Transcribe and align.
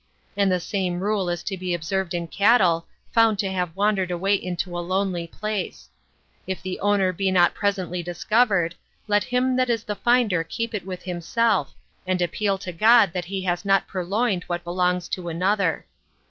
And 0.35 0.51
the 0.51 0.59
same 0.59 1.01
rule 1.01 1.29
is 1.29 1.43
to 1.43 1.55
be 1.55 1.75
observed 1.75 2.15
in 2.15 2.27
cattle 2.27 2.87
found 3.11 3.37
to 3.37 3.51
have 3.51 3.75
wandered 3.75 4.09
away 4.09 4.33
into 4.33 4.75
a 4.75 4.81
lonely 4.81 5.27
place. 5.27 5.89
If 6.47 6.59
the 6.63 6.79
owner 6.79 7.13
be 7.13 7.29
not 7.29 7.53
presently 7.53 8.01
discovered, 8.01 8.73
let 9.07 9.25
him 9.25 9.57
that 9.57 9.69
is 9.69 9.83
the 9.83 9.93
finder 9.93 10.43
keep 10.43 10.73
it 10.73 10.87
with 10.87 11.03
himself, 11.03 11.75
and 12.07 12.19
appeal 12.19 12.57
to 12.57 12.71
God 12.71 13.13
that 13.13 13.25
he 13.25 13.43
has 13.43 13.63
not 13.63 13.87
purloined 13.87 14.41
what 14.47 14.63
belongs 14.63 15.07
to 15.09 15.29
another. 15.29 15.85